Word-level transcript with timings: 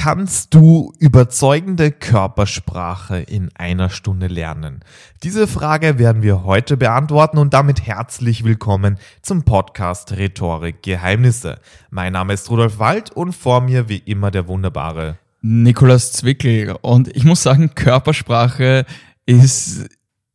kannst 0.00 0.54
du 0.54 0.94
überzeugende 0.98 1.92
Körpersprache 1.92 3.18
in 3.18 3.50
einer 3.54 3.90
Stunde 3.90 4.28
lernen? 4.28 4.80
Diese 5.22 5.46
Frage 5.46 5.98
werden 5.98 6.22
wir 6.22 6.42
heute 6.44 6.78
beantworten 6.78 7.36
und 7.36 7.52
damit 7.52 7.86
herzlich 7.86 8.42
willkommen 8.42 8.96
zum 9.20 9.42
Podcast 9.42 10.12
Rhetorik 10.12 10.82
Geheimnisse. 10.82 11.60
Mein 11.90 12.14
Name 12.14 12.32
ist 12.32 12.48
Rudolf 12.48 12.78
Wald 12.78 13.10
und 13.10 13.34
vor 13.34 13.60
mir 13.60 13.90
wie 13.90 13.98
immer 13.98 14.30
der 14.30 14.48
wunderbare 14.48 15.18
Nikolas 15.42 16.12
Zwickel. 16.12 16.76
Und 16.80 17.14
ich 17.14 17.24
muss 17.24 17.42
sagen, 17.42 17.74
Körpersprache 17.74 18.86
ist 19.26 19.86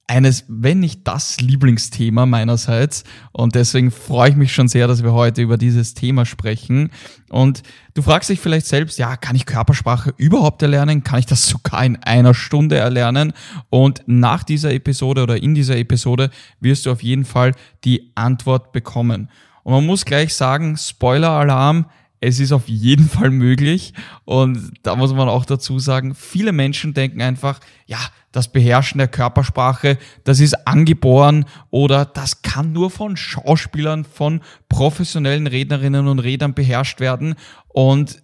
eines, 0.07 0.45
wenn 0.47 0.79
nicht 0.79 1.07
das 1.07 1.41
Lieblingsthema 1.41 2.25
meinerseits. 2.25 3.03
Und 3.31 3.55
deswegen 3.55 3.89
freue 3.89 4.29
ich 4.29 4.35
mich 4.35 4.53
schon 4.53 4.67
sehr, 4.67 4.87
dass 4.87 5.03
wir 5.03 5.13
heute 5.13 5.41
über 5.41 5.57
dieses 5.57 5.95
Thema 5.95 6.25
sprechen. 6.25 6.91
Und 7.29 7.63
du 7.95 8.01
fragst 8.01 8.29
dich 8.29 8.39
vielleicht 8.39 8.67
selbst, 8.67 8.99
ja, 8.99 9.17
kann 9.17 9.35
ich 9.35 9.45
Körpersprache 9.45 10.13
überhaupt 10.17 10.61
erlernen? 10.61 11.03
Kann 11.03 11.19
ich 11.19 11.25
das 11.25 11.47
sogar 11.47 11.83
in 11.83 11.95
einer 12.03 12.33
Stunde 12.33 12.77
erlernen? 12.77 13.33
Und 13.69 14.03
nach 14.05 14.43
dieser 14.43 14.71
Episode 14.73 15.23
oder 15.23 15.41
in 15.41 15.55
dieser 15.55 15.77
Episode 15.77 16.29
wirst 16.59 16.85
du 16.85 16.91
auf 16.91 17.01
jeden 17.01 17.25
Fall 17.25 17.53
die 17.83 18.11
Antwort 18.13 18.71
bekommen. 18.73 19.29
Und 19.63 19.73
man 19.73 19.85
muss 19.85 20.05
gleich 20.05 20.35
sagen, 20.35 20.77
Spoiler-Alarm, 20.77 21.87
es 22.25 22.39
ist 22.39 22.51
auf 22.51 22.67
jeden 22.67 23.07
Fall 23.07 23.29
möglich. 23.29 23.93
Und 24.25 24.73
da 24.81 24.95
muss 24.95 25.13
man 25.13 25.29
auch 25.29 25.45
dazu 25.45 25.77
sagen, 25.77 26.15
viele 26.15 26.53
Menschen 26.53 26.95
denken 26.95 27.21
einfach, 27.21 27.59
ja, 27.85 27.99
das 28.31 28.51
Beherrschen 28.51 28.97
der 28.97 29.07
Körpersprache, 29.07 29.99
das 30.23 30.39
ist 30.39 30.67
angeboren 30.67 31.45
oder 31.69 32.03
das 32.03 32.41
kann 32.41 32.73
nur 32.73 32.89
von 32.89 33.15
Schauspielern, 33.15 34.05
von 34.05 34.41
professionellen 34.69 35.45
Rednerinnen 35.45 36.07
und 36.07 36.19
Rednern 36.19 36.55
beherrscht 36.55 36.99
werden. 36.99 37.35
Und 37.67 38.23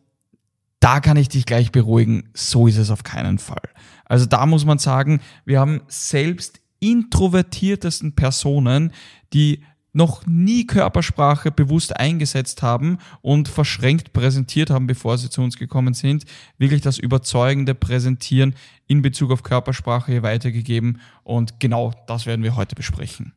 da 0.79 0.99
kann 0.99 1.15
ich 1.15 1.29
dich 1.29 1.45
gleich 1.45 1.71
beruhigen, 1.71 2.29
so 2.33 2.65
ist 2.65 2.77
es 2.77 2.89
auf 2.89 3.03
keinen 3.03 3.37
Fall. 3.37 3.69
Also 4.05 4.25
da 4.25 4.47
muss 4.47 4.65
man 4.65 4.79
sagen, 4.79 5.21
wir 5.45 5.59
haben 5.59 5.81
selbst 5.87 6.59
introvertiertesten 6.79 8.15
Personen, 8.15 8.91
die 9.31 9.63
noch 9.93 10.25
nie 10.25 10.65
Körpersprache 10.65 11.51
bewusst 11.51 11.95
eingesetzt 11.95 12.61
haben 12.61 12.97
und 13.21 13.47
verschränkt 13.47 14.13
präsentiert 14.13 14.69
haben, 14.69 14.87
bevor 14.87 15.17
sie 15.17 15.29
zu 15.29 15.41
uns 15.41 15.57
gekommen 15.57 15.93
sind, 15.93 16.25
wirklich 16.57 16.81
das 16.81 16.97
überzeugende 16.97 17.75
Präsentieren 17.75 18.55
in 18.87 19.01
Bezug 19.01 19.31
auf 19.31 19.43
Körpersprache 19.43 20.11
hier 20.11 20.23
weitergegeben. 20.23 21.01
Und 21.23 21.59
genau 21.59 21.93
das 22.07 22.25
werden 22.25 22.43
wir 22.43 22.55
heute 22.55 22.75
besprechen. 22.75 23.33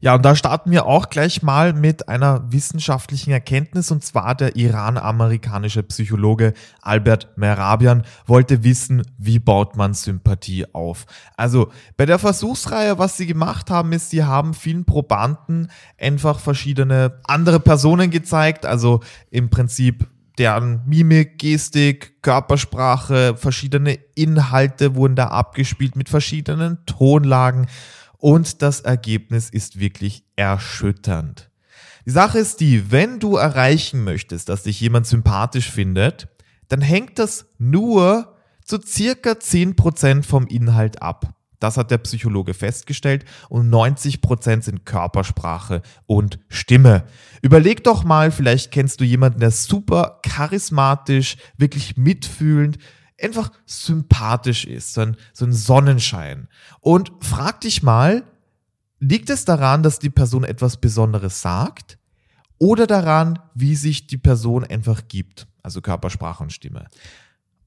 Ja, 0.00 0.14
und 0.14 0.24
da 0.24 0.36
starten 0.36 0.70
wir 0.70 0.86
auch 0.86 1.08
gleich 1.08 1.42
mal 1.42 1.72
mit 1.72 2.08
einer 2.08 2.52
wissenschaftlichen 2.52 3.32
Erkenntnis, 3.32 3.90
und 3.90 4.04
zwar 4.04 4.34
der 4.34 4.56
iran-amerikanische 4.56 5.82
Psychologe 5.82 6.54
Albert 6.82 7.36
Merabian 7.36 8.04
wollte 8.26 8.64
wissen, 8.64 9.02
wie 9.18 9.38
baut 9.38 9.76
man 9.76 9.94
Sympathie 9.94 10.66
auf. 10.74 11.06
Also 11.36 11.70
bei 11.96 12.06
der 12.06 12.18
Versuchsreihe, 12.18 12.98
was 12.98 13.16
sie 13.16 13.26
gemacht 13.26 13.70
haben, 13.70 13.92
ist, 13.92 14.10
sie 14.10 14.24
haben 14.24 14.54
vielen 14.54 14.84
Probanden 14.84 15.70
einfach 15.98 16.38
verschiedene 16.38 17.20
andere 17.24 17.60
Personen 17.60 18.10
gezeigt, 18.10 18.66
also 18.66 19.00
im 19.30 19.50
Prinzip 19.50 20.08
deren 20.38 20.82
Mimik, 20.86 21.38
Gestik, 21.38 22.22
Körpersprache, 22.22 23.36
verschiedene 23.36 23.98
Inhalte 24.14 24.96
wurden 24.96 25.14
da 25.14 25.28
abgespielt 25.28 25.94
mit 25.94 26.08
verschiedenen 26.08 26.78
Tonlagen 26.86 27.66
und 28.18 28.62
das 28.62 28.80
Ergebnis 28.80 29.50
ist 29.50 29.78
wirklich 29.78 30.24
erschütternd. 30.36 31.50
Die 32.06 32.10
Sache 32.10 32.38
ist 32.38 32.60
die, 32.60 32.90
wenn 32.90 33.18
du 33.18 33.36
erreichen 33.36 34.04
möchtest, 34.04 34.48
dass 34.48 34.64
dich 34.64 34.80
jemand 34.80 35.06
sympathisch 35.06 35.70
findet, 35.70 36.28
dann 36.68 36.80
hängt 36.80 37.18
das 37.18 37.46
nur 37.58 38.36
zu 38.64 38.80
circa 38.80 39.32
10% 39.32 40.22
vom 40.22 40.46
Inhalt 40.46 41.02
ab. 41.02 41.34
Das 41.60 41.78
hat 41.78 41.90
der 41.90 41.98
Psychologe 41.98 42.52
festgestellt 42.52 43.24
und 43.48 43.70
90% 43.70 44.62
sind 44.62 44.84
Körpersprache 44.84 45.80
und 46.04 46.38
Stimme. 46.48 47.04
Überleg 47.40 47.84
doch 47.84 48.04
mal, 48.04 48.30
vielleicht 48.30 48.70
kennst 48.70 49.00
du 49.00 49.04
jemanden, 49.04 49.40
der 49.40 49.50
super 49.50 50.20
charismatisch, 50.22 51.36
wirklich 51.56 51.96
mitfühlend, 51.96 52.76
einfach 53.20 53.52
sympathisch 53.66 54.64
ist, 54.64 54.94
so 54.94 55.02
ein, 55.02 55.16
so 55.32 55.44
ein 55.44 55.52
Sonnenschein. 55.52 56.48
Und 56.80 57.12
frag 57.20 57.60
dich 57.60 57.82
mal, 57.82 58.24
liegt 58.98 59.30
es 59.30 59.44
daran, 59.44 59.82
dass 59.82 59.98
die 59.98 60.10
Person 60.10 60.44
etwas 60.44 60.78
Besonderes 60.78 61.40
sagt 61.40 61.98
oder 62.58 62.86
daran, 62.86 63.38
wie 63.54 63.76
sich 63.76 64.06
die 64.06 64.18
Person 64.18 64.64
einfach 64.64 65.08
gibt, 65.08 65.46
also 65.62 65.80
Körpersprache 65.80 66.42
und 66.42 66.52
Stimme? 66.52 66.88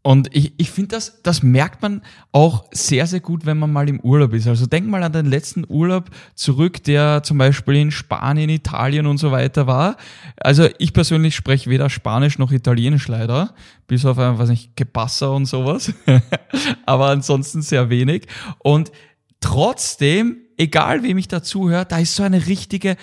Und 0.07 0.34
ich, 0.34 0.53
ich 0.56 0.72
finde, 0.72 0.95
das, 0.95 1.22
das 1.22 1.44
merkt 1.44 1.81
man 1.81 2.01
auch 2.31 2.63
sehr, 2.72 3.07
sehr 3.07 3.19
gut, 3.19 3.45
wenn 3.45 3.59
man 3.59 3.73
mal 3.73 3.90
im 3.90 4.00
Urlaub 4.00 4.31
ist. 4.31 4.47
Also 4.47 4.66
denk 4.66 4.88
mal 4.88 5.03
an 5.03 5.12
den 5.12 5.25
letzten 5.25 5.66
Urlaub 5.68 6.06
zurück, 6.34 6.81
der 6.85 7.23
zum 7.23 7.38
Beispiel 7.38 7.75
in 7.75 7.91
Spanien, 7.91 8.50
Italien 8.50 9.06
und 9.06 9.18
so 9.18 9.34
weiter 9.34 9.68
war. 9.68 9.97
Also 10.38 10.69
ich 10.78 10.94
persönlich 10.94 11.35
spreche 11.35 11.69
weder 11.69 11.90
Spanisch 11.90 12.38
noch 12.40 12.53
Italienisch 12.53 13.09
leider, 13.09 13.53
bis 13.88 14.06
auf 14.06 14.18
ein, 14.18 14.38
was 14.38 14.47
nicht, 14.47 14.78
Gepassa 14.78 15.28
und 15.28 15.45
sowas. 15.45 15.91
Aber 16.85 17.07
ansonsten 17.09 17.62
sehr 17.62 17.89
wenig. 17.89 18.28
Und 18.59 18.94
trotzdem, 19.41 20.38
egal 20.56 21.03
wem 21.03 21.18
ich 21.18 21.28
dazuhöre, 21.28 21.85
da 21.85 22.00
ist 22.00 22.16
so 22.16 22.24
eine 22.24 22.47
richtige 22.47 22.95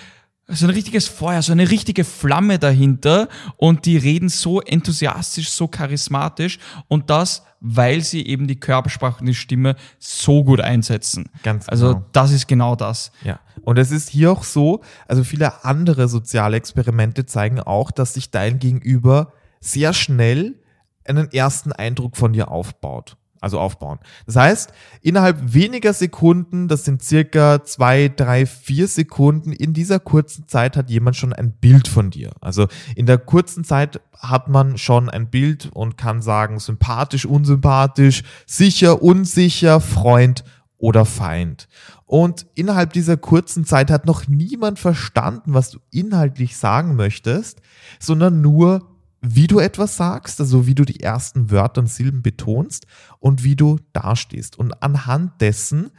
so 0.47 0.67
ein 0.67 0.71
richtiges 0.71 1.07
Feuer, 1.07 1.41
so 1.41 1.51
eine 1.51 1.71
richtige 1.71 2.03
Flamme 2.03 2.59
dahinter 2.59 3.29
und 3.57 3.85
die 3.85 3.97
reden 3.97 4.29
so 4.29 4.61
enthusiastisch, 4.61 5.49
so 5.49 5.67
charismatisch 5.67 6.59
und 6.87 7.09
das, 7.09 7.43
weil 7.59 8.01
sie 8.01 8.25
eben 8.27 8.47
die 8.47 8.59
Körpersprache 8.59 9.21
und 9.21 9.25
die 9.25 9.33
Stimme 9.33 9.75
so 9.97 10.43
gut 10.43 10.61
einsetzen. 10.61 11.29
Ganz 11.41 11.67
also 11.67 11.87
genau. 11.87 11.97
Also 11.97 12.09
das 12.11 12.31
ist 12.31 12.47
genau 12.47 12.75
das. 12.75 13.11
Ja. 13.23 13.39
Und 13.63 13.79
es 13.79 13.89
ist 13.89 14.09
hier 14.09 14.31
auch 14.31 14.43
so, 14.43 14.81
also 15.07 15.23
viele 15.23 15.65
andere 15.65 16.07
soziale 16.07 16.57
Experimente 16.57 17.25
zeigen 17.25 17.59
auch, 17.59 17.89
dass 17.89 18.13
sich 18.13 18.29
dein 18.29 18.59
Gegenüber 18.59 19.33
sehr 19.59 19.93
schnell 19.93 20.59
einen 21.05 21.31
ersten 21.31 21.71
Eindruck 21.71 22.17
von 22.17 22.33
dir 22.33 22.51
aufbaut 22.51 23.17
also 23.45 23.59
aufbauen. 23.59 23.99
Das 24.25 24.37
heißt, 24.37 24.73
innerhalb 25.01 25.53
weniger 25.53 25.93
Sekunden, 25.93 26.67
das 26.67 26.83
sind 26.83 27.03
circa 27.03 27.63
zwei, 27.63 28.09
drei, 28.09 28.47
vier 28.47 28.87
Sekunden, 28.87 29.51
in 29.51 29.71
dieser 29.71 29.99
kurzen 29.99 30.47
Zeit 30.47 30.75
hat 30.75 30.89
jemand 30.89 31.15
schon 31.15 31.31
ein 31.31 31.51
Bild 31.51 31.87
von 31.87 32.09
dir. 32.09 32.31
Also 32.41 32.67
in 32.95 33.05
der 33.05 33.19
kurzen 33.19 33.63
Zeit 33.63 34.01
hat 34.17 34.47
man 34.47 34.79
schon 34.79 35.11
ein 35.11 35.29
Bild 35.29 35.69
und 35.73 35.95
kann 35.95 36.23
sagen, 36.23 36.59
sympathisch, 36.59 37.27
unsympathisch, 37.27 38.23
sicher, 38.47 39.03
unsicher, 39.03 39.79
Freund 39.79 40.43
oder 40.79 41.05
Feind. 41.05 41.67
Und 42.07 42.47
innerhalb 42.55 42.93
dieser 42.93 43.15
kurzen 43.15 43.63
Zeit 43.63 43.91
hat 43.91 44.07
noch 44.07 44.27
niemand 44.27 44.79
verstanden, 44.79 45.53
was 45.53 45.69
du 45.69 45.77
inhaltlich 45.91 46.57
sagen 46.57 46.95
möchtest, 46.95 47.61
sondern 47.99 48.41
nur, 48.41 48.94
wie 49.27 49.47
du 49.47 49.59
etwas 49.59 49.97
sagst, 49.97 50.39
also 50.39 50.67
wie 50.67 50.75
du 50.75 50.85
die 50.85 50.99
ersten 50.99 51.51
Wörter 51.51 51.81
und 51.81 51.87
Silben 51.87 52.21
betonst 52.21 52.85
und 53.19 53.43
wie 53.43 53.55
du 53.55 53.79
dastehst. 53.93 54.57
Und 54.57 54.83
anhand 54.83 55.41
dessen 55.41 55.91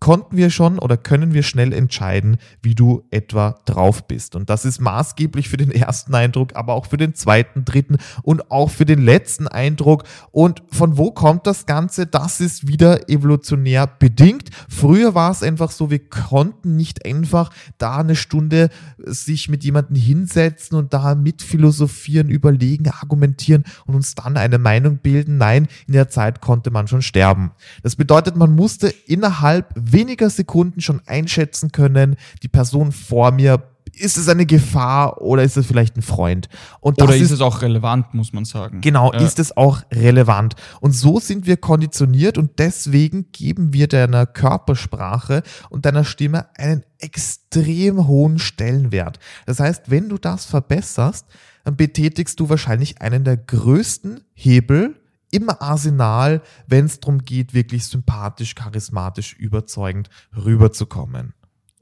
konnten 0.00 0.36
wir 0.36 0.50
schon 0.50 0.78
oder 0.78 0.96
können 0.96 1.34
wir 1.34 1.42
schnell 1.42 1.72
entscheiden, 1.72 2.38
wie 2.62 2.74
du 2.74 3.04
etwa 3.10 3.58
drauf 3.64 4.06
bist. 4.06 4.36
Und 4.36 4.50
das 4.50 4.64
ist 4.64 4.80
maßgeblich 4.80 5.48
für 5.48 5.56
den 5.56 5.70
ersten 5.70 6.14
Eindruck, 6.14 6.54
aber 6.54 6.74
auch 6.74 6.86
für 6.86 6.96
den 6.96 7.14
zweiten, 7.14 7.64
dritten 7.64 7.98
und 8.22 8.50
auch 8.50 8.70
für 8.70 8.84
den 8.84 9.00
letzten 9.00 9.48
Eindruck. 9.48 10.04
Und 10.30 10.62
von 10.70 10.96
wo 10.96 11.10
kommt 11.10 11.46
das 11.46 11.66
Ganze? 11.66 12.06
Das 12.06 12.40
ist 12.40 12.68
wieder 12.68 13.08
evolutionär 13.08 13.86
bedingt. 13.86 14.50
Früher 14.68 15.14
war 15.14 15.30
es 15.30 15.42
einfach 15.42 15.70
so, 15.70 15.90
wir 15.90 16.08
konnten 16.08 16.76
nicht 16.76 17.04
einfach 17.04 17.50
da 17.78 17.98
eine 17.98 18.16
Stunde 18.16 18.70
sich 18.98 19.48
mit 19.48 19.64
jemandem 19.64 19.96
hinsetzen 19.96 20.78
und 20.78 20.94
da 20.94 21.14
mitphilosophieren, 21.14 22.28
überlegen, 22.28 22.88
argumentieren 22.88 23.64
und 23.86 23.94
uns 23.94 24.14
dann 24.14 24.36
eine 24.36 24.58
Meinung 24.58 24.98
bilden. 24.98 25.38
Nein, 25.38 25.68
in 25.86 25.94
der 25.94 26.08
Zeit 26.08 26.40
konnte 26.40 26.70
man 26.70 26.88
schon 26.88 27.02
sterben. 27.02 27.52
Das 27.82 27.96
bedeutet, 27.96 28.36
man 28.36 28.54
musste 28.54 28.88
innerhalb 29.06 29.72
weniger 29.92 30.30
Sekunden 30.30 30.80
schon 30.80 31.00
einschätzen 31.06 31.72
können, 31.72 32.16
die 32.42 32.48
Person 32.48 32.92
vor 32.92 33.32
mir 33.32 33.62
ist 33.98 34.16
es 34.16 34.28
eine 34.28 34.46
Gefahr 34.46 35.20
oder 35.20 35.42
ist 35.42 35.56
es 35.56 35.66
vielleicht 35.66 35.96
ein 35.96 36.02
Freund? 36.02 36.48
oder 36.80 37.14
ist, 37.14 37.22
ist, 37.22 37.30
es 37.32 37.40
auch 37.40 37.62
relevant, 37.62 38.14
muss 38.14 38.32
man 38.32 38.44
sagen. 38.44 38.80
Genau, 38.80 39.12
ja. 39.12 39.20
ist 39.20 39.38
es 39.38 39.56
auch 39.56 39.82
relevant. 39.92 40.54
Und 40.80 40.92
so 40.92 41.18
sind 41.20 41.46
wir 41.46 41.56
konditioniert 41.56 42.38
und 42.38 42.58
deswegen 42.58 43.30
geben 43.32 43.72
wir 43.72 43.88
deiner 43.88 44.26
Körpersprache 44.26 45.42
und 45.70 45.86
deiner 45.86 46.04
Stimme 46.04 46.46
einen 46.56 46.84
extrem 46.98 48.06
hohen 48.06 48.38
Stellenwert. 48.38 49.18
Das 49.46 49.60
heißt, 49.60 49.90
wenn 49.90 50.08
du 50.08 50.18
das 50.18 50.44
verbesserst, 50.44 51.26
dann 51.64 51.76
betätigst 51.76 52.38
du 52.40 52.48
wahrscheinlich 52.48 53.00
einen 53.02 53.24
der 53.24 53.36
größten 53.36 54.20
Hebel 54.34 54.96
im 55.30 55.50
Arsenal, 55.50 56.42
wenn 56.66 56.86
es 56.86 57.00
darum 57.00 57.18
geht, 57.24 57.54
wirklich 57.54 57.86
sympathisch, 57.86 58.54
charismatisch, 58.54 59.34
überzeugend 59.34 60.08
rüberzukommen. 60.36 61.34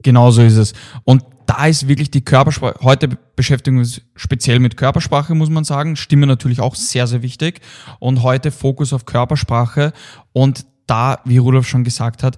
Genau 0.03 0.31
so 0.31 0.41
ist 0.41 0.57
es. 0.57 0.73
Und 1.05 1.23
da 1.47 1.65
ist 1.65 1.87
wirklich 1.87 2.11
die 2.11 2.23
Körpersprache, 2.23 2.79
heute 2.83 3.17
beschäftigen 3.35 3.77
wir 3.77 3.81
uns 3.81 4.01
speziell 4.15 4.59
mit 4.59 4.77
Körpersprache, 4.77 5.33
muss 5.33 5.49
man 5.49 5.63
sagen. 5.63 5.95
Stimme 5.95 6.27
natürlich 6.27 6.59
auch 6.59 6.75
sehr, 6.75 7.07
sehr 7.07 7.21
wichtig. 7.21 7.61
Und 7.99 8.21
heute 8.21 8.51
Fokus 8.51 8.93
auf 8.93 9.05
Körpersprache. 9.05 9.93
Und 10.33 10.65
da, 10.87 11.19
wie 11.25 11.37
Rudolf 11.37 11.67
schon 11.67 11.83
gesagt 11.83 12.23
hat, 12.23 12.37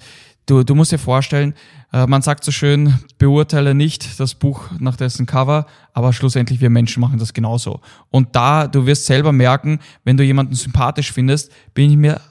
du, 0.49 0.63
du 0.63 0.75
musst 0.75 0.91
dir 0.91 0.99
vorstellen, 0.99 1.53
äh, 1.93 2.07
man 2.07 2.21
sagt 2.21 2.43
so 2.43 2.51
schön, 2.51 2.95
beurteile 3.17 3.75
nicht 3.75 4.19
das 4.19 4.35
Buch 4.35 4.69
nach 4.79 4.95
dessen 4.95 5.25
Cover, 5.25 5.65
aber 5.93 6.13
schlussendlich 6.13 6.61
wir 6.61 6.69
Menschen 6.69 7.01
machen 7.01 7.19
das 7.19 7.33
genauso. 7.33 7.81
Und 8.09 8.35
da, 8.35 8.67
du 8.67 8.85
wirst 8.85 9.05
selber 9.05 9.31
merken, 9.31 9.79
wenn 10.03 10.17
du 10.17 10.23
jemanden 10.23 10.55
sympathisch 10.55 11.11
findest, 11.11 11.51
bin 11.73 11.91
ich 11.91 11.97
mir 11.97 12.21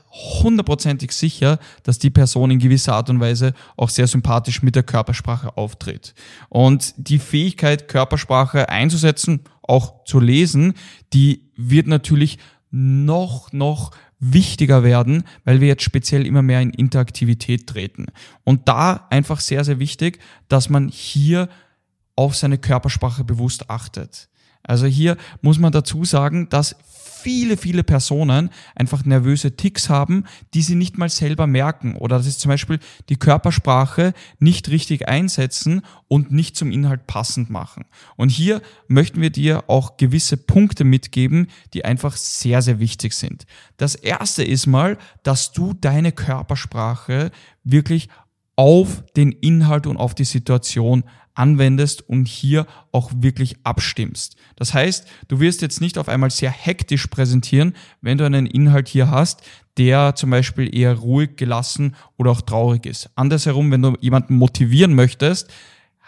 hundertprozentig 0.42 1.12
sicher, 1.12 1.58
dass 1.82 1.98
die 1.98 2.10
Person 2.10 2.50
in 2.50 2.58
gewisser 2.58 2.94
Art 2.94 3.10
und 3.10 3.20
Weise 3.20 3.52
auch 3.76 3.90
sehr 3.90 4.06
sympathisch 4.06 4.62
mit 4.62 4.74
der 4.74 4.82
Körpersprache 4.82 5.56
auftritt. 5.56 6.14
Und 6.48 6.94
die 6.96 7.18
Fähigkeit, 7.18 7.88
Körpersprache 7.88 8.68
einzusetzen, 8.68 9.40
auch 9.62 10.04
zu 10.04 10.18
lesen, 10.18 10.74
die 11.12 11.50
wird 11.56 11.86
natürlich 11.86 12.38
noch, 12.70 13.52
noch 13.52 13.92
wichtiger 14.20 14.82
werden, 14.82 15.24
weil 15.44 15.60
wir 15.60 15.68
jetzt 15.68 15.82
speziell 15.82 16.26
immer 16.26 16.42
mehr 16.42 16.60
in 16.60 16.70
Interaktivität 16.70 17.66
treten. 17.66 18.06
Und 18.44 18.68
da 18.68 19.06
einfach 19.10 19.40
sehr, 19.40 19.64
sehr 19.64 19.78
wichtig, 19.78 20.18
dass 20.48 20.68
man 20.68 20.88
hier 20.88 21.48
auf 22.16 22.34
seine 22.34 22.58
Körpersprache 22.58 23.24
bewusst 23.24 23.70
achtet. 23.70 24.28
Also 24.68 24.86
hier 24.86 25.16
muss 25.40 25.58
man 25.58 25.72
dazu 25.72 26.04
sagen, 26.04 26.48
dass 26.48 26.76
viele, 27.18 27.56
viele 27.56 27.82
Personen 27.82 28.50
einfach 28.74 29.04
nervöse 29.04 29.56
Ticks 29.56 29.88
haben, 29.88 30.24
die 30.54 30.62
sie 30.62 30.76
nicht 30.76 30.98
mal 30.98 31.08
selber 31.08 31.46
merken. 31.46 31.96
Oder 31.96 32.18
das 32.18 32.26
ist 32.26 32.40
zum 32.40 32.50
Beispiel 32.50 32.78
die 33.08 33.16
Körpersprache 33.16 34.14
nicht 34.38 34.68
richtig 34.68 35.08
einsetzen 35.08 35.82
und 36.06 36.30
nicht 36.30 36.56
zum 36.56 36.70
Inhalt 36.70 37.06
passend 37.06 37.50
machen. 37.50 37.86
Und 38.16 38.30
hier 38.30 38.62
möchten 38.86 39.20
wir 39.20 39.30
dir 39.30 39.64
auch 39.66 39.96
gewisse 39.96 40.36
Punkte 40.36 40.84
mitgeben, 40.84 41.48
die 41.74 41.84
einfach 41.84 42.16
sehr, 42.16 42.62
sehr 42.62 42.78
wichtig 42.78 43.14
sind. 43.14 43.46
Das 43.76 43.94
erste 43.94 44.44
ist 44.44 44.66
mal, 44.66 44.96
dass 45.22 45.52
du 45.52 45.74
deine 45.74 46.12
Körpersprache 46.12 47.30
wirklich 47.64 48.08
auf 48.54 49.04
den 49.16 49.32
Inhalt 49.32 49.86
und 49.86 49.96
auf 49.96 50.14
die 50.14 50.24
Situation 50.24 51.04
anwendest 51.38 52.08
und 52.08 52.26
hier 52.26 52.66
auch 52.92 53.10
wirklich 53.14 53.56
abstimmst. 53.64 54.36
Das 54.56 54.74
heißt, 54.74 55.06
du 55.28 55.40
wirst 55.40 55.62
jetzt 55.62 55.80
nicht 55.80 55.98
auf 55.98 56.08
einmal 56.08 56.30
sehr 56.30 56.50
hektisch 56.50 57.06
präsentieren, 57.06 57.74
wenn 58.00 58.18
du 58.18 58.24
einen 58.24 58.46
Inhalt 58.46 58.88
hier 58.88 59.10
hast, 59.10 59.42
der 59.76 60.14
zum 60.16 60.30
Beispiel 60.30 60.74
eher 60.76 60.94
ruhig, 60.94 61.36
gelassen 61.36 61.94
oder 62.16 62.32
auch 62.32 62.40
traurig 62.40 62.84
ist. 62.84 63.10
Andersherum, 63.14 63.70
wenn 63.70 63.82
du 63.82 63.96
jemanden 64.00 64.36
motivieren 64.36 64.94
möchtest, 64.94 65.48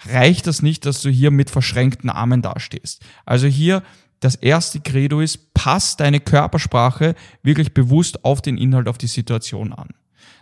reicht 0.06 0.46
das 0.46 0.62
nicht, 0.62 0.86
dass 0.86 1.02
du 1.02 1.10
hier 1.10 1.30
mit 1.30 1.50
verschränkten 1.50 2.10
Armen 2.10 2.42
dastehst. 2.42 3.02
Also 3.24 3.46
hier 3.46 3.82
das 4.18 4.34
erste 4.34 4.80
Credo 4.80 5.20
ist, 5.20 5.54
pass 5.54 5.96
deine 5.96 6.20
Körpersprache 6.20 7.14
wirklich 7.42 7.72
bewusst 7.72 8.24
auf 8.24 8.42
den 8.42 8.58
Inhalt, 8.58 8.88
auf 8.88 8.98
die 8.98 9.06
Situation 9.06 9.72
an. 9.72 9.88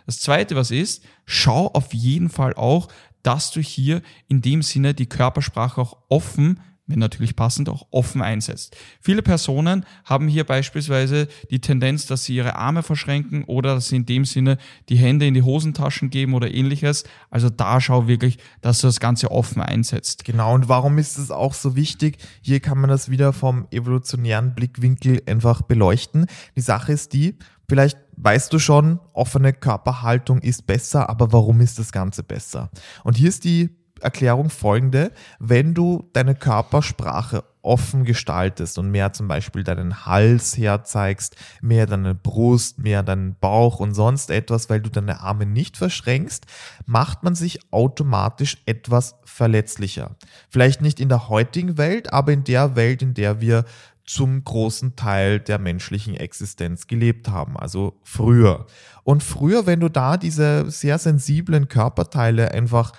Das 0.05 0.19
zweite, 0.19 0.55
was 0.55 0.71
ist, 0.71 1.03
schau 1.25 1.67
auf 1.67 1.93
jeden 1.93 2.29
Fall 2.29 2.55
auch, 2.55 2.87
dass 3.23 3.51
du 3.51 3.61
hier 3.61 4.01
in 4.27 4.41
dem 4.41 4.61
Sinne 4.61 4.93
die 4.93 5.07
Körpersprache 5.07 5.81
auch 5.81 5.97
offen 6.09 6.59
wenn 6.89 6.99
natürlich 6.99 7.35
passend, 7.35 7.69
auch 7.69 7.87
offen 7.91 8.21
einsetzt. 8.21 8.75
Viele 8.99 9.21
Personen 9.21 9.85
haben 10.03 10.27
hier 10.27 10.43
beispielsweise 10.43 11.27
die 11.51 11.61
Tendenz, 11.61 12.07
dass 12.07 12.25
sie 12.25 12.35
ihre 12.35 12.55
Arme 12.55 12.83
verschränken 12.83 13.43
oder 13.43 13.75
dass 13.75 13.89
sie 13.89 13.97
in 13.97 14.05
dem 14.05 14.25
Sinne 14.25 14.57
die 14.89 14.97
Hände 14.97 15.27
in 15.27 15.35
die 15.35 15.43
Hosentaschen 15.43 16.09
geben 16.09 16.33
oder 16.33 16.51
ähnliches. 16.51 17.03
Also 17.29 17.49
da 17.49 17.79
schau 17.79 18.07
wirklich, 18.07 18.39
dass 18.61 18.81
du 18.81 18.87
das 18.87 18.99
Ganze 18.99 19.31
offen 19.31 19.61
einsetzt. 19.61 20.25
Genau, 20.25 20.53
und 20.55 20.67
warum 20.67 20.97
ist 20.97 21.17
es 21.17 21.29
auch 21.29 21.53
so 21.53 21.75
wichtig? 21.75 22.17
Hier 22.41 22.59
kann 22.59 22.79
man 22.79 22.89
das 22.89 23.09
wieder 23.09 23.33
vom 23.33 23.67
evolutionären 23.71 24.55
Blickwinkel 24.55 25.21
einfach 25.27 25.61
beleuchten. 25.61 26.25
Die 26.55 26.61
Sache 26.61 26.91
ist 26.91 27.13
die, 27.13 27.37
vielleicht 27.69 27.99
weißt 28.17 28.51
du 28.51 28.57
schon, 28.57 28.99
offene 29.13 29.53
Körperhaltung 29.53 30.39
ist 30.39 30.65
besser, 30.65 31.07
aber 31.07 31.31
warum 31.31 31.61
ist 31.61 31.77
das 31.77 31.91
Ganze 31.91 32.23
besser? 32.23 32.71
Und 33.03 33.15
hier 33.15 33.29
ist 33.29 33.43
die 33.43 33.69
Erklärung 34.01 34.49
folgende, 34.49 35.11
wenn 35.39 35.73
du 35.73 36.09
deine 36.13 36.35
Körpersprache 36.35 37.43
offen 37.61 38.05
gestaltest 38.05 38.77
und 38.77 38.89
mehr 38.89 39.11
zum 39.13 39.27
Beispiel 39.27 39.63
deinen 39.63 40.05
Hals 40.05 40.57
herzeigst, 40.57 41.35
mehr 41.61 41.85
deine 41.85 42.15
Brust, 42.15 42.79
mehr 42.79 43.03
deinen 43.03 43.35
Bauch 43.35 43.79
und 43.79 43.93
sonst 43.93 44.31
etwas, 44.31 44.69
weil 44.69 44.81
du 44.81 44.89
deine 44.89 45.19
Arme 45.19 45.45
nicht 45.45 45.77
verschränkst, 45.77 46.45
macht 46.85 47.23
man 47.23 47.35
sich 47.35 47.59
automatisch 47.71 48.57
etwas 48.65 49.15
verletzlicher. 49.25 50.15
Vielleicht 50.49 50.81
nicht 50.81 50.99
in 50.99 51.09
der 51.09 51.27
heutigen 51.27 51.77
Welt, 51.77 52.13
aber 52.13 52.31
in 52.31 52.43
der 52.43 52.75
Welt, 52.75 53.01
in 53.01 53.13
der 53.13 53.41
wir 53.41 53.65
zum 54.09 54.43
großen 54.43 54.95
Teil 54.95 55.39
der 55.39 55.59
menschlichen 55.59 56.15
Existenz 56.15 56.87
gelebt 56.87 57.27
haben, 57.29 57.55
also 57.57 57.99
früher. 58.03 58.65
Und 59.03 59.21
früher, 59.21 59.67
wenn 59.67 59.81
du 59.81 59.89
da 59.89 60.17
diese 60.17 60.71
sehr 60.71 60.97
sensiblen 60.97 61.67
Körperteile 61.67 62.51
einfach 62.51 62.93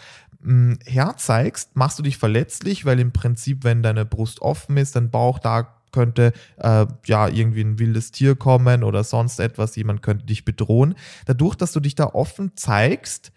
herzeigst, 0.87 1.77
machst 1.77 1.99
du 1.99 2.03
dich 2.03 2.17
verletzlich, 2.17 2.85
weil 2.85 2.99
im 3.01 3.13
Prinzip, 3.13 3.65
wenn 3.65 3.83
deine 3.83 4.05
Brust 4.05 4.41
offen 4.41 4.77
ist, 4.77 4.97
dein 4.97 5.11
Bauch 5.11 5.39
da 5.39 5.77
könnte 5.93 6.33
äh, 6.59 6.87
ja 7.07 7.29
irgendwie 7.29 7.63
ein 7.63 7.79
wildes 7.79 8.13
Tier 8.13 8.37
kommen 8.37 8.85
oder 8.85 9.05
sonst 9.05 9.41
etwas, 9.41 9.77
jemand 9.77 10.03
könnte 10.03 10.27
dich 10.27 10.45
bedrohen. 10.45 10.95
Dadurch, 11.27 11.57
dass 11.57 11.73
du 11.73 11.81
dich 11.81 11.95
da 11.95 12.07
offen 12.07 12.53
zeigst, 12.57 13.33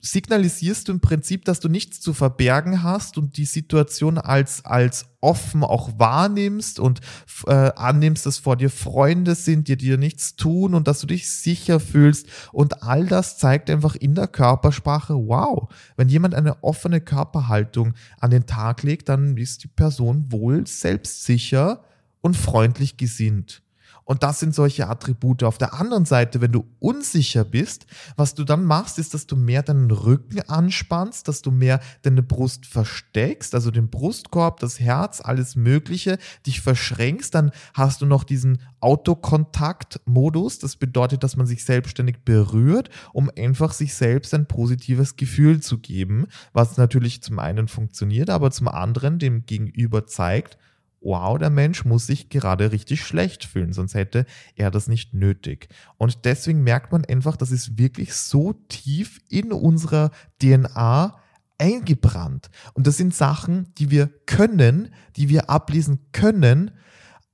signalisierst 0.00 0.88
du 0.88 0.92
im 0.92 1.00
Prinzip, 1.00 1.44
dass 1.44 1.60
du 1.60 1.68
nichts 1.68 2.00
zu 2.00 2.12
verbergen 2.12 2.82
hast 2.82 3.18
und 3.18 3.36
die 3.36 3.44
Situation 3.44 4.18
als, 4.18 4.64
als 4.64 5.06
offen 5.20 5.62
auch 5.62 5.98
wahrnimmst 5.98 6.80
und 6.80 7.00
äh, 7.46 7.52
annimmst, 7.52 8.24
dass 8.26 8.38
vor 8.38 8.56
dir 8.56 8.70
Freunde 8.70 9.34
sind, 9.34 9.68
die 9.68 9.76
dir 9.76 9.98
nichts 9.98 10.36
tun 10.36 10.74
und 10.74 10.88
dass 10.88 11.00
du 11.00 11.06
dich 11.06 11.30
sicher 11.30 11.80
fühlst. 11.80 12.26
Und 12.52 12.82
all 12.82 13.06
das 13.06 13.38
zeigt 13.38 13.68
einfach 13.70 13.94
in 13.94 14.14
der 14.14 14.28
Körpersprache, 14.28 15.14
wow, 15.14 15.68
wenn 15.96 16.08
jemand 16.08 16.34
eine 16.34 16.62
offene 16.64 17.00
Körperhaltung 17.00 17.94
an 18.18 18.30
den 18.30 18.46
Tag 18.46 18.82
legt, 18.82 19.08
dann 19.08 19.36
ist 19.36 19.64
die 19.64 19.68
Person 19.68 20.26
wohl 20.30 20.66
selbstsicher 20.66 21.84
und 22.22 22.36
freundlich 22.36 22.96
gesinnt. 22.96 23.62
Und 24.10 24.24
das 24.24 24.40
sind 24.40 24.56
solche 24.56 24.88
Attribute. 24.88 25.44
Auf 25.44 25.56
der 25.56 25.72
anderen 25.72 26.04
Seite, 26.04 26.40
wenn 26.40 26.50
du 26.50 26.66
unsicher 26.80 27.44
bist, 27.44 27.86
was 28.16 28.34
du 28.34 28.42
dann 28.42 28.64
machst, 28.64 28.98
ist, 28.98 29.14
dass 29.14 29.28
du 29.28 29.36
mehr 29.36 29.62
deinen 29.62 29.88
Rücken 29.92 30.40
anspannst, 30.48 31.28
dass 31.28 31.42
du 31.42 31.52
mehr 31.52 31.78
deine 32.02 32.24
Brust 32.24 32.66
versteckst, 32.66 33.54
also 33.54 33.70
den 33.70 33.88
Brustkorb, 33.88 34.58
das 34.58 34.80
Herz, 34.80 35.20
alles 35.20 35.54
Mögliche, 35.54 36.18
dich 36.44 36.60
verschränkst. 36.60 37.32
Dann 37.36 37.52
hast 37.72 38.02
du 38.02 38.06
noch 38.06 38.24
diesen 38.24 38.60
Autokontakt-Modus. 38.80 40.58
Das 40.58 40.74
bedeutet, 40.74 41.22
dass 41.22 41.36
man 41.36 41.46
sich 41.46 41.64
selbstständig 41.64 42.24
berührt, 42.24 42.90
um 43.12 43.30
einfach 43.38 43.72
sich 43.72 43.94
selbst 43.94 44.34
ein 44.34 44.46
positives 44.46 45.14
Gefühl 45.14 45.62
zu 45.62 45.78
geben, 45.78 46.26
was 46.52 46.76
natürlich 46.78 47.22
zum 47.22 47.38
einen 47.38 47.68
funktioniert, 47.68 48.28
aber 48.28 48.50
zum 48.50 48.66
anderen 48.66 49.20
dem 49.20 49.46
Gegenüber 49.46 50.08
zeigt, 50.08 50.58
wow, 51.00 51.38
der 51.38 51.50
Mensch 51.50 51.84
muss 51.84 52.06
sich 52.06 52.28
gerade 52.28 52.72
richtig 52.72 53.02
schlecht 53.02 53.44
fühlen, 53.44 53.72
sonst 53.72 53.94
hätte 53.94 54.26
er 54.54 54.70
das 54.70 54.86
nicht 54.86 55.14
nötig. 55.14 55.68
Und 55.96 56.24
deswegen 56.24 56.62
merkt 56.62 56.92
man 56.92 57.04
einfach, 57.04 57.36
das 57.36 57.50
ist 57.50 57.78
wirklich 57.78 58.14
so 58.14 58.52
tief 58.68 59.20
in 59.28 59.52
unserer 59.52 60.10
DNA 60.42 61.18
eingebrannt. 61.58 62.50
Und 62.74 62.86
das 62.86 62.96
sind 62.96 63.14
Sachen, 63.14 63.72
die 63.78 63.90
wir 63.90 64.08
können, 64.26 64.92
die 65.16 65.28
wir 65.28 65.50
ablesen 65.50 66.06
können, 66.12 66.72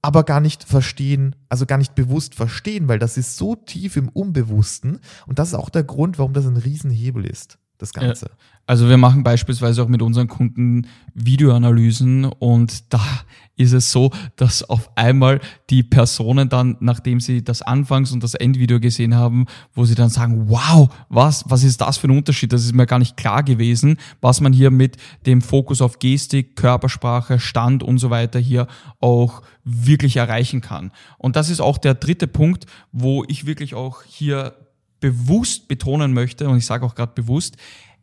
aber 0.02 0.22
gar 0.22 0.40
nicht 0.40 0.62
verstehen, 0.64 1.34
also 1.48 1.66
gar 1.66 1.78
nicht 1.78 1.96
bewusst 1.96 2.36
verstehen, 2.36 2.86
weil 2.86 3.00
das 3.00 3.16
ist 3.16 3.36
so 3.36 3.56
tief 3.56 3.96
im 3.96 4.08
Unbewussten. 4.08 5.00
Und 5.26 5.38
das 5.38 5.48
ist 5.48 5.54
auch 5.54 5.70
der 5.70 5.84
Grund, 5.84 6.18
warum 6.18 6.32
das 6.32 6.46
ein 6.46 6.56
Riesenhebel 6.56 7.24
ist 7.26 7.58
das 7.78 7.92
Ganze. 7.92 8.30
Also 8.66 8.88
wir 8.88 8.96
machen 8.96 9.22
beispielsweise 9.22 9.82
auch 9.82 9.88
mit 9.88 10.02
unseren 10.02 10.26
Kunden 10.26 10.88
Videoanalysen 11.14 12.24
und 12.24 12.92
da 12.92 13.00
ist 13.56 13.72
es 13.72 13.90
so, 13.90 14.10
dass 14.34 14.62
auf 14.62 14.90
einmal 14.96 15.40
die 15.70 15.82
Personen 15.82 16.48
dann, 16.48 16.76
nachdem 16.80 17.20
sie 17.20 17.42
das 17.42 17.62
Anfangs- 17.62 18.12
und 18.12 18.22
das 18.22 18.34
Endvideo 18.34 18.80
gesehen 18.80 19.14
haben, 19.14 19.46
wo 19.72 19.84
sie 19.84 19.94
dann 19.94 20.10
sagen, 20.10 20.48
wow, 20.48 20.88
was, 21.08 21.44
was 21.48 21.64
ist 21.64 21.80
das 21.80 21.96
für 21.96 22.08
ein 22.08 22.18
Unterschied? 22.18 22.52
Das 22.52 22.64
ist 22.64 22.74
mir 22.74 22.86
gar 22.86 22.98
nicht 22.98 23.16
klar 23.16 23.42
gewesen, 23.42 23.98
was 24.20 24.40
man 24.40 24.52
hier 24.52 24.70
mit 24.70 24.96
dem 25.26 25.40
Fokus 25.40 25.80
auf 25.80 25.98
Gestik, 25.98 26.56
Körpersprache, 26.56 27.38
Stand 27.38 27.82
und 27.82 27.98
so 27.98 28.10
weiter 28.10 28.38
hier 28.38 28.66
auch 29.00 29.42
wirklich 29.64 30.16
erreichen 30.16 30.60
kann. 30.60 30.92
Und 31.18 31.36
das 31.36 31.50
ist 31.50 31.60
auch 31.60 31.78
der 31.78 31.94
dritte 31.94 32.26
Punkt, 32.26 32.66
wo 32.92 33.24
ich 33.26 33.46
wirklich 33.46 33.74
auch 33.74 34.02
hier 34.02 34.54
bewusst 35.00 35.68
betonen 35.68 36.12
möchte, 36.12 36.48
und 36.48 36.58
ich 36.58 36.66
sage 36.66 36.84
auch 36.84 36.94
gerade 36.94 37.12
bewusst, 37.14 37.56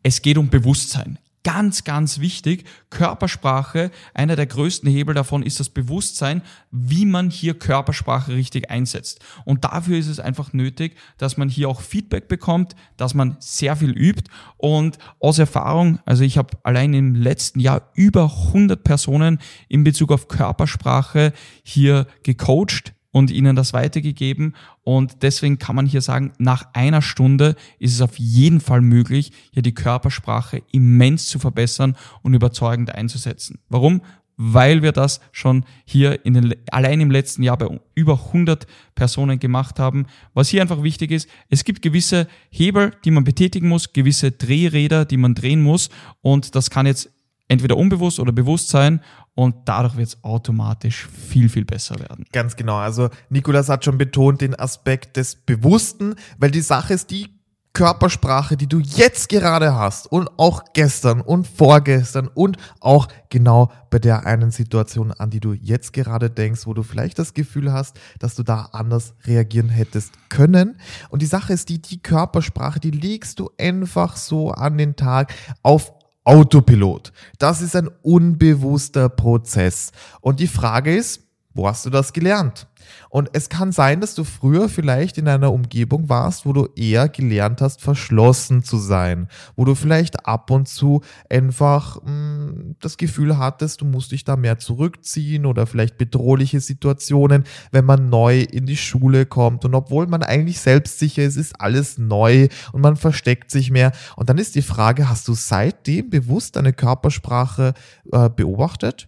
es 0.04 0.22
geht 0.22 0.38
um 0.38 0.50
Bewusstsein. 0.50 1.20
ganz, 1.44 1.84
ganz 1.84 2.20
wichtig. 2.20 2.66
Körpersprache, 2.90 3.92
einer 4.14 4.36
der 4.36 4.46
größten 4.46 4.90
Hebel 4.90 5.14
davon 5.14 5.44
ist 5.44 5.60
das 5.60 5.70
Bewusstsein, 5.70 6.42
wie 6.72 7.06
man 7.06 7.30
hier 7.30 7.54
Körpersprache 7.54 8.34
richtig 8.34 8.72
einsetzt. 8.72 9.20
Und 9.46 9.66
dafür 9.66 9.98
ist 9.98 10.08
es 10.08 10.20
einfach 10.20 10.54
nötig, 10.54 10.96
dass 11.18 11.38
man 11.38 11.50
hier 11.50 11.70
auch 11.70 11.82
Feedback 11.82 12.28
bekommt, 12.28 12.76
dass 12.98 13.14
man 13.14 13.36
sehr 13.40 13.76
viel 13.76 13.92
übt. 13.92 14.32
Und 14.58 14.98
aus 15.20 15.38
Erfahrung, 15.38 16.00
also 16.06 16.24
ich 16.24 16.38
habe 16.38 16.58
allein 16.64 16.94
im 16.94 17.16
letzten 17.16 17.60
Jahr 17.60 17.90
über 17.94 18.32
100 18.48 18.84
Personen 18.84 19.40
in 19.68 19.84
Bezug 19.84 20.12
auf 20.12 20.28
Körpersprache 20.28 21.34
hier 21.64 22.08
gecoacht, 22.24 22.94
und 23.14 23.32
ihnen 23.32 23.56
das 23.56 23.72
weitergegeben. 23.72 24.56
Und 24.84 25.22
deswegen 25.22 25.60
kann 25.60 25.78
man 25.78 25.86
hier 25.86 26.02
sagen, 26.02 26.34
nach 26.40 26.66
einer 26.74 27.02
Stunde 27.02 27.56
ist 27.80 27.94
es 27.94 28.02
auf 28.02 28.18
jeden 28.18 28.60
Fall 28.60 28.82
möglich, 28.82 29.32
hier 29.52 29.62
die 29.62 29.76
Körpersprache 29.76 30.64
immens 30.72 31.28
zu 31.28 31.40
verbessern 31.40 31.96
und 32.24 32.34
überzeugend 32.34 32.94
einzusetzen. 32.94 33.60
Warum? 33.70 34.02
Weil 34.36 34.82
wir 34.82 34.92
das 34.92 35.22
schon 35.32 35.64
hier 35.86 36.26
in 36.26 36.34
den, 36.34 36.56
allein 36.72 37.00
im 37.02 37.12
letzten 37.12 37.44
Jahr 37.44 37.56
bei 37.56 37.80
über 37.94 38.14
100 38.14 38.66
Personen 38.96 39.40
gemacht 39.40 39.80
haben. 39.80 40.08
Was 40.34 40.50
hier 40.50 40.64
einfach 40.64 40.82
wichtig 40.82 41.12
ist, 41.12 41.30
es 41.50 41.64
gibt 41.64 41.84
gewisse 41.84 42.28
Hebel, 42.50 42.94
die 43.06 43.12
man 43.12 43.24
betätigen 43.24 43.70
muss, 43.70 43.94
gewisse 43.94 44.32
Drehräder, 44.32 45.06
die 45.06 45.18
man 45.18 45.36
drehen 45.36 45.62
muss. 45.62 45.90
Und 46.22 46.56
das 46.56 46.72
kann 46.72 46.88
jetzt 46.88 47.12
entweder 47.48 47.78
unbewusst 47.78 48.20
oder 48.20 48.32
bewusst 48.32 48.70
sein 48.70 49.02
und 49.36 49.56
dadurch 49.66 49.98
wird 49.98 50.10
es 50.10 50.24
automatisch 50.24 51.08
viel, 51.08 51.50
viel 51.50 51.66
besser 51.66 52.00
werden. 52.00 52.26
Ganz 52.32 52.56
genau. 52.56 52.78
Also 52.78 53.10
Nikolas 53.30 53.70
hat 53.70 53.86
schon 53.86 53.98
betont 53.98 54.42
den 54.42 54.58
Aspekt 54.58 55.18
des 55.18 55.36
Bewussten, 55.36 56.16
weil 56.38 56.52
die 56.52 56.62
Sache 56.62 56.94
ist 56.94 57.10
die 57.12 57.30
Körpersprache, 57.74 58.56
die 58.56 58.68
du 58.68 58.80
jetzt 58.80 59.30
gerade 59.30 59.74
hast 59.74 60.06
und 60.06 60.30
auch 60.38 60.64
gestern 60.74 61.22
und 61.22 61.48
vorgestern 61.48 62.28
und 62.28 62.58
auch 62.80 63.08
genau 63.30 63.72
bei 63.90 63.98
der 63.98 64.28
einen 64.28 64.52
Situation, 64.52 65.12
an 65.12 65.32
die 65.32 65.40
du 65.40 65.54
jetzt 65.54 65.92
gerade 65.92 66.30
denkst, 66.30 66.68
wo 66.68 66.76
du 66.76 66.84
vielleicht 66.84 67.18
das 67.18 67.34
Gefühl 67.34 67.74
hast, 67.74 68.00
dass 68.20 68.36
du 68.36 68.44
da 68.44 68.70
anders 68.74 69.16
reagieren 69.26 69.70
hättest 69.70 70.14
können. 70.30 70.78
Und 71.10 71.24
die 71.24 71.28
Sache 71.28 71.54
ist 71.54 71.68
die, 71.70 71.82
die 71.82 72.00
Körpersprache, 72.00 72.80
die 72.80 72.92
legst 72.92 73.40
du 73.40 73.50
einfach 73.58 74.18
so 74.18 74.52
an 74.52 74.78
den 74.78 74.96
Tag 74.96 75.34
auf 75.64 75.94
Autopilot. 76.24 77.12
Das 77.38 77.62
ist 77.62 77.76
ein 77.76 77.90
unbewusster 78.02 79.10
Prozess. 79.10 79.92
Und 80.22 80.40
die 80.40 80.48
Frage 80.48 80.96
ist, 80.96 81.22
wo 81.54 81.68
hast 81.68 81.86
du 81.86 81.90
das 81.90 82.14
gelernt? 82.14 82.68
Und 83.10 83.30
es 83.34 83.50
kann 83.50 83.72
sein, 83.72 84.02
dass 84.02 84.16
du 84.16 84.24
früher 84.24 84.70
vielleicht 84.70 85.18
in 85.18 85.28
einer 85.28 85.52
Umgebung 85.52 86.10
warst, 86.10 86.46
wo 86.46 86.54
du 86.54 86.68
eher 86.76 87.10
gelernt 87.10 87.62
hast, 87.62 87.82
verschlossen 87.82 88.64
zu 88.64 88.78
sein, 88.78 89.28
wo 89.56 89.66
du 89.66 89.76
vielleicht 89.76 90.26
ab 90.26 90.52
und 90.52 90.68
zu 90.68 91.02
einfach 91.30 92.02
mh, 92.02 92.08
hm, 92.08 92.76
das 92.80 92.98
Gefühl 92.98 93.38
hattest, 93.38 93.82
du 93.82 93.86
musst 93.86 94.12
dich 94.12 94.24
da 94.24 94.36
mehr 94.36 94.60
zurückziehen 94.60 95.46
oder 95.46 95.66
vielleicht 95.68 95.98
bedrohliche 95.98 96.60
Situationen, 96.60 97.44
wenn 97.72 97.86
man 97.86 98.10
neu 98.10 98.42
in 98.42 98.66
die 98.66 98.78
Schule 98.78 99.26
kommt 99.26 99.66
und 99.66 99.76
obwohl 99.76 100.08
man 100.08 100.24
eigentlich 100.24 100.60
selbstsicher 100.60 101.24
ist, 101.24 101.38
ist 101.38 101.60
alles 101.60 101.98
neu 101.98 102.48
und 102.72 102.82
man 102.82 102.96
versteckt 102.96 103.52
sich 103.52 103.72
mehr. 103.72 103.92
Und 104.16 104.30
dann 104.30 104.38
ist 104.38 104.56
die 104.56 104.62
Frage, 104.62 105.10
hast 105.10 105.28
du 105.28 105.34
seitdem 105.34 106.10
bewusst 106.10 106.56
deine 106.56 106.74
Körpersprache 106.74 107.74
äh, 108.12 108.30
beobachtet? 108.30 109.08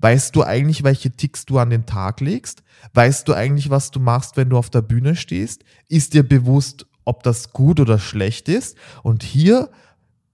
Weißt 0.00 0.36
du 0.36 0.44
eigentlich, 0.44 0.84
welche 0.84 1.10
Ticks 1.10 1.44
du 1.44 1.58
an 1.58 1.70
den 1.70 1.86
Tag 1.86 2.20
legst? 2.20 2.62
Weißt 2.94 3.26
du 3.26 3.34
eigentlich, 3.34 3.70
was 3.70 3.90
du 3.90 4.00
machst, 4.00 4.36
wenn 4.36 4.50
du 4.50 4.56
auf 4.56 4.70
der 4.70 4.82
Bühne 4.82 5.16
stehst? 5.16 5.64
Ist 5.88 6.14
dir 6.14 6.22
bewusst, 6.22 6.86
ob 7.04 7.22
das 7.22 7.52
gut 7.52 7.80
oder 7.80 7.98
schlecht 7.98 8.48
ist? 8.48 8.76
Und 9.02 9.22
hier 9.22 9.70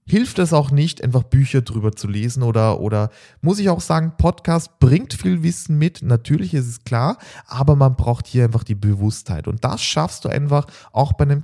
hilft 0.07 0.37
es 0.37 0.53
auch 0.53 0.69
nicht, 0.69 1.03
einfach 1.03 1.23
Bücher 1.23 1.61
drüber 1.61 1.93
zu 1.93 2.07
lesen 2.07 2.43
oder, 2.43 2.79
oder 2.79 3.09
muss 3.41 3.57
ich 3.57 3.69
auch 3.69 3.81
sagen, 3.81 4.13
Podcast 4.17 4.77
bringt 4.79 5.15
viel 5.15 5.41
Wissen 5.41 5.79
mit. 5.79 6.03
Natürlich 6.03 6.53
ist 6.53 6.67
es 6.67 6.83
klar, 6.83 7.17
aber 7.47 7.75
man 7.75 7.95
braucht 7.95 8.27
hier 8.27 8.43
einfach 8.43 8.63
die 8.63 8.75
Bewusstheit. 8.75 9.47
Und 9.47 9.63
das 9.63 9.81
schaffst 9.81 10.25
du 10.25 10.29
einfach 10.29 10.67
auch 10.91 11.13
bei 11.13 11.23
einem 11.23 11.43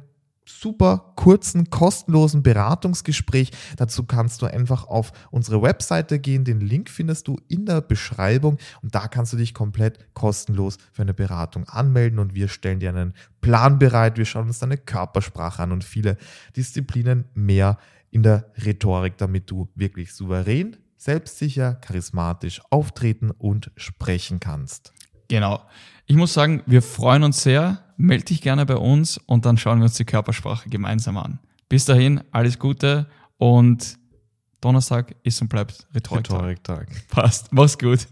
super 0.61 1.13
kurzen, 1.15 1.69
kostenlosen 1.71 2.43
Beratungsgespräch. 2.43 3.51
Dazu 3.77 4.03
kannst 4.03 4.41
du 4.41 4.45
einfach 4.45 4.85
auf 4.85 5.11
unsere 5.31 5.61
Webseite 5.61 6.19
gehen. 6.19 6.43
Den 6.43 6.61
Link 6.61 6.89
findest 6.89 7.27
du 7.27 7.37
in 7.47 7.65
der 7.65 7.81
Beschreibung 7.81 8.57
und 8.83 8.93
da 8.93 9.07
kannst 9.07 9.33
du 9.33 9.37
dich 9.37 9.55
komplett 9.55 10.13
kostenlos 10.13 10.77
für 10.91 11.01
eine 11.01 11.15
Beratung 11.15 11.67
anmelden 11.67 12.19
und 12.19 12.35
wir 12.35 12.47
stellen 12.47 12.79
dir 12.79 12.89
einen 12.89 13.13
Plan 13.41 13.79
bereit. 13.79 14.17
Wir 14.17 14.25
schauen 14.25 14.47
uns 14.47 14.59
deine 14.59 14.77
Körpersprache 14.77 15.63
an 15.63 15.71
und 15.71 15.83
viele 15.83 16.17
Disziplinen 16.55 17.25
mehr 17.33 17.77
in 18.11 18.21
der 18.21 18.51
Rhetorik, 18.63 19.17
damit 19.17 19.49
du 19.49 19.69
wirklich 19.73 20.13
souverän, 20.13 20.77
selbstsicher, 20.95 21.75
charismatisch 21.75 22.61
auftreten 22.69 23.31
und 23.31 23.71
sprechen 23.77 24.39
kannst. 24.39 24.93
Genau. 25.31 25.61
Ich 26.07 26.17
muss 26.17 26.33
sagen, 26.33 26.61
wir 26.65 26.81
freuen 26.81 27.23
uns 27.23 27.41
sehr. 27.41 27.85
Meld 27.95 28.29
dich 28.29 28.41
gerne 28.41 28.65
bei 28.65 28.75
uns 28.75 29.17
und 29.17 29.45
dann 29.45 29.57
schauen 29.57 29.79
wir 29.79 29.85
uns 29.85 29.95
die 29.95 30.03
Körpersprache 30.03 30.67
gemeinsam 30.67 31.15
an. 31.15 31.39
Bis 31.69 31.85
dahin, 31.85 32.21
alles 32.31 32.59
Gute 32.59 33.07
und 33.37 33.97
Donnerstag 34.59 35.15
ist 35.23 35.41
und 35.41 35.47
bleibt 35.47 35.87
Rhetoriktag. 35.95 36.35
Rhetoriktag. 36.39 36.87
Passt. 37.07 37.53
Mach's 37.53 37.77
gut. 37.77 38.07